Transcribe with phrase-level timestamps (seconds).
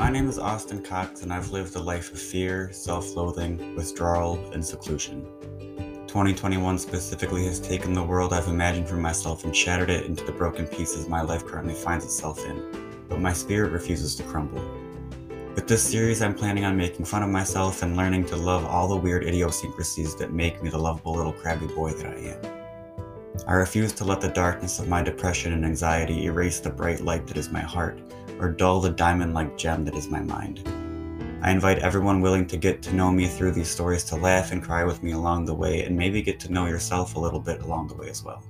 [0.00, 4.42] My name is Austin Cox, and I've lived a life of fear, self loathing, withdrawal,
[4.54, 5.26] and seclusion.
[6.06, 10.32] 2021 specifically has taken the world I've imagined for myself and shattered it into the
[10.32, 12.64] broken pieces my life currently finds itself in,
[13.10, 14.64] but my spirit refuses to crumble.
[15.54, 18.88] With this series, I'm planning on making fun of myself and learning to love all
[18.88, 22.59] the weird idiosyncrasies that make me the lovable little crabby boy that I am.
[23.46, 27.26] I refuse to let the darkness of my depression and anxiety erase the bright light
[27.26, 28.00] that is my heart,
[28.38, 30.62] or dull the diamond like gem that is my mind.
[31.42, 34.62] I invite everyone willing to get to know me through these stories to laugh and
[34.62, 37.62] cry with me along the way and maybe get to know yourself a little bit
[37.62, 38.44] along the way as well.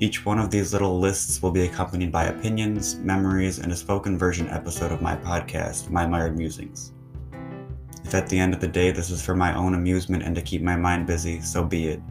[0.00, 4.18] Each one of these little lists will be accompanied by opinions, memories, and a spoken
[4.18, 6.92] version episode of my podcast, My Mired Musings.
[8.04, 10.42] If at the end of the day this is for my own amusement and to
[10.42, 12.02] keep my mind busy, so be it.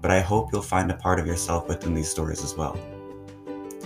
[0.00, 2.78] But I hope you'll find a part of yourself within these stories as well.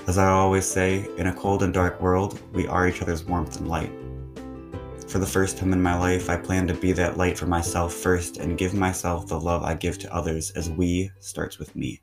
[0.07, 3.59] As I always say, in a cold and dark world, we are each other's warmth
[3.59, 3.91] and light.
[5.09, 7.95] For the first time in my life, I plan to be that light for myself
[7.95, 12.01] first and give myself the love I give to others as we starts with me.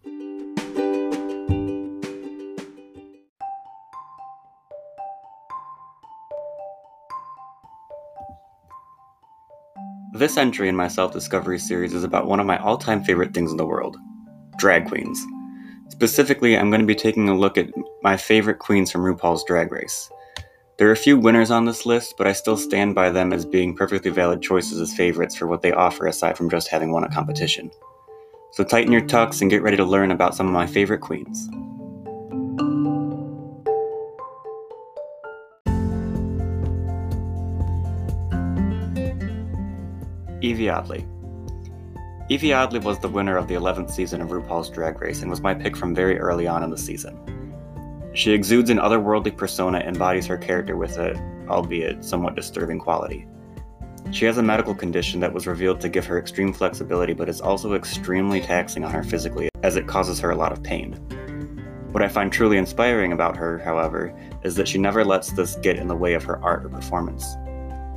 [10.22, 13.34] This entry in my self discovery series is about one of my all time favorite
[13.34, 13.98] things in the world
[14.60, 15.20] drag queens.
[15.90, 17.72] Specifically, I'm going to be taking a look at
[18.04, 20.12] my favorite queens from RuPaul's Drag Race.
[20.78, 23.48] There are a few winners on this list, but I still stand by them as
[23.48, 27.04] being perfectly valid choices as favorites for what they offer aside from just having won
[27.04, 27.72] a competition.
[28.52, 31.50] So tighten your tucks and get ready to learn about some of my favorite queens.
[40.42, 41.06] Yvie Oddly.
[42.31, 45.42] Yvie Oddly was the winner of the 11th season of RuPaul's Drag Race and was
[45.42, 47.16] my pick from very early on in the season.
[48.14, 51.16] She exudes an otherworldly persona and embodies her character with a,
[51.47, 53.28] albeit somewhat disturbing quality.
[54.09, 57.40] She has a medical condition that was revealed to give her extreme flexibility, but is
[57.40, 60.94] also extremely taxing on her physically, as it causes her a lot of pain.
[61.91, 65.78] What I find truly inspiring about her, however, is that she never lets this get
[65.78, 67.35] in the way of her art or performance.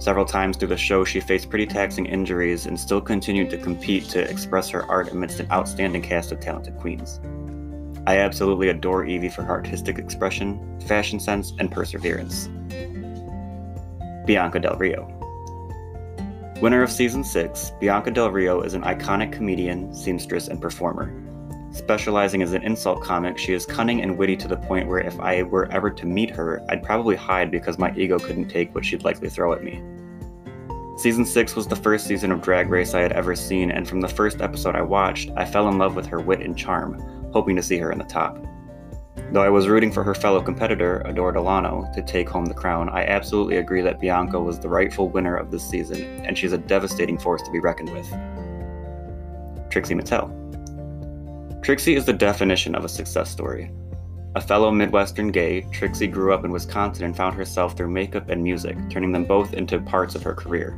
[0.05, 4.05] Several times through the show, she faced pretty taxing injuries and still continued to compete
[4.11, 7.23] to express her art amidst an outstanding cast of talented queens.
[8.07, 12.51] I absolutely adore Yvie for her artistic expression, fashion sense, and perseverance.
[14.27, 15.09] Bianca Del Rio.
[16.61, 21.19] Winner of Season 6, Bianca Del Rio is an iconic comedian, seamstress, and performer.
[21.73, 25.19] Specializing as an insult comic, she is cunning and witty to the point where if
[25.19, 28.85] I were ever to meet her, I'd probably hide because my ego couldn't take what
[28.85, 29.83] she'd likely throw at me.
[30.97, 34.01] Season 6 was the first season of Drag Race I had ever seen, and from
[34.01, 37.01] the first episode I watched, I fell in love with her wit and charm,
[37.33, 38.39] hoping to see her in the top.
[39.33, 42.89] Though I was rooting for her fellow competitor, Adore Delano, to take home the crown,
[42.91, 46.59] I absolutely agree that Bianca was the rightful winner of this season, and she's a
[46.59, 48.09] devastating force to be reckoned with.
[49.71, 50.31] Trixie Mattel.
[51.65, 53.73] Trixie is the definition of a success story.
[54.37, 58.43] A fellow Midwestern gay, Trixie grew up in Wisconsin and found herself through makeup and
[58.43, 60.77] music, turning them both into parts of her career.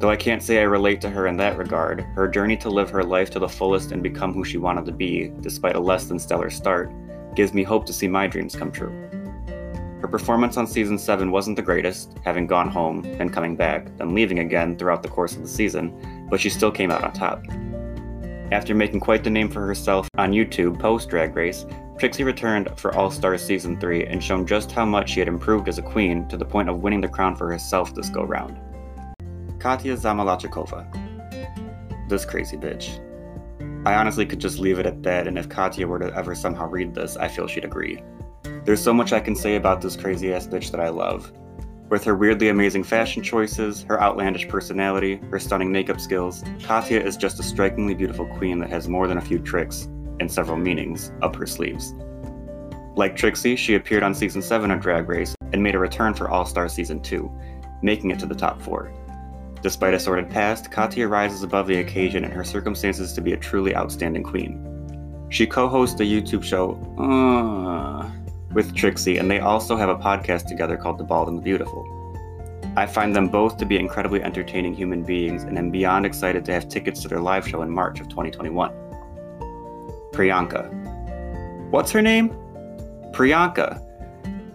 [0.00, 2.90] Though I can't say I relate to her in that regard, her journey to live
[2.90, 6.06] her life to the fullest and become who she wanted to be, despite a less
[6.06, 6.90] than stellar start,
[7.36, 8.90] gives me hope to see my dreams come true.
[10.00, 14.16] Her performance on season 7 wasn't the greatest, having gone home, then coming back, then
[14.16, 17.44] leaving again throughout the course of the season, but she still came out on top.
[18.50, 21.64] After making quite the name for herself on YouTube post Drag Race,
[21.98, 25.68] Trixie returned for All Stars Season 3 and shown just how much she had improved
[25.68, 28.58] as a queen to the point of winning the crown for herself this go round.
[29.60, 30.88] Katya Zamolodchikova.
[32.08, 33.00] This crazy bitch.
[33.86, 36.68] I honestly could just leave it at that, and if Katya were to ever somehow
[36.68, 38.02] read this, I feel she'd agree.
[38.64, 41.32] There's so much I can say about this crazy ass bitch that I love.
[41.90, 47.16] With her weirdly amazing fashion choices, her outlandish personality, her stunning makeup skills, Katya is
[47.16, 49.86] just a strikingly beautiful queen that has more than a few tricks,
[50.20, 51.94] and several meanings, up her sleeves.
[52.96, 56.30] Like Trixie, she appeared on season 7 of Drag Race and made a return for
[56.30, 57.30] All Star season 2,
[57.82, 58.92] making it to the top 4.
[59.62, 63.36] Despite a sordid past, Katya rises above the occasion and her circumstances to be a
[63.36, 65.26] truly outstanding queen.
[65.30, 68.08] She co hosts the YouTube show uh,
[68.52, 71.90] with Trixie, and they also have a podcast together called The Bald and the Beautiful.
[72.76, 76.52] I find them both to be incredibly entertaining human beings and am beyond excited to
[76.52, 78.83] have tickets to their live show in March of 2021.
[80.14, 80.70] Priyanka.
[81.70, 82.30] What's her name?
[83.10, 83.80] Priyanka.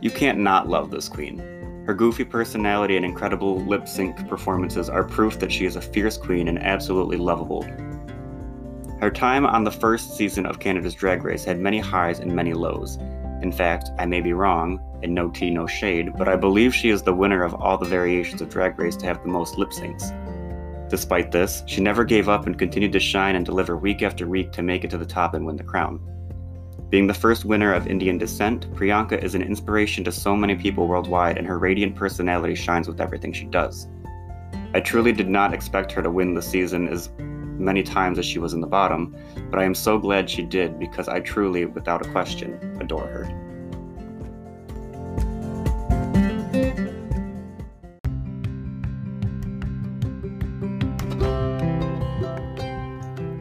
[0.02, 1.40] You can't not love this queen.
[1.86, 6.18] Her goofy personality and incredible lip sync performances are proof that she is a fierce
[6.18, 7.64] queen and absolutely lovable.
[9.02, 12.54] Her time on the first season of Canada's Drag Race had many highs and many
[12.54, 12.98] lows.
[13.42, 16.90] In fact, I may be wrong, and no tea, no shade, but I believe she
[16.90, 19.70] is the winner of all the variations of Drag Race to have the most lip
[19.70, 20.14] syncs.
[20.90, 24.52] Despite this, she never gave up and continued to shine and deliver week after week
[24.54, 26.00] to make it to the top and win the crown.
[26.90, 30.88] Being the first winner of Indian descent, Priyanka is an inspiration to so many people
[30.88, 33.88] worldwide, and her radiant personality shines with everything she does.
[34.74, 38.40] I truly did not expect her to win the season as many times as she
[38.40, 39.16] was in the bottom,
[39.52, 43.49] but I am so glad she did because I truly, without a question, adore her.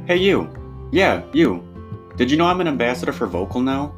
[0.08, 0.49] Hey, you!
[0.90, 1.62] Yeah, you!
[2.16, 3.94] Did you know I'm an ambassador for Vocal now?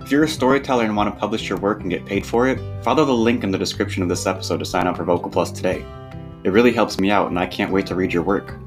[0.00, 2.58] If you're a storyteller and want to publish your work and get paid for it,
[2.82, 5.52] follow the link in the description of this episode to sign up for Vocal Plus
[5.52, 5.84] today.
[6.42, 8.58] It really helps me out, and I can't wait to read your work.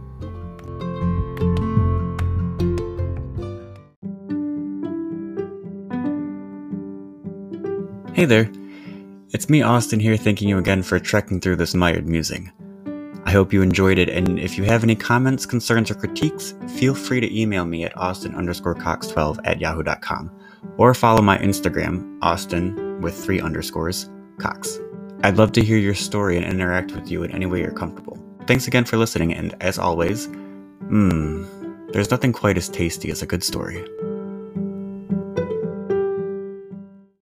[8.16, 8.50] Hey there,
[9.32, 12.50] it's me, Austin, here, thanking you again for trekking through this mired musing.
[13.32, 16.94] I hope you enjoyed it, and if you have any comments, concerns, or critiques, feel
[16.94, 20.30] free to email me at austin underscore cox12 at yahoo.com
[20.76, 24.82] or follow my Instagram, austin with three underscores, cox.
[25.24, 28.22] I'd love to hear your story and interact with you in any way you're comfortable.
[28.48, 33.26] Thanks again for listening, and as always, mmm, there's nothing quite as tasty as a
[33.26, 33.88] good story.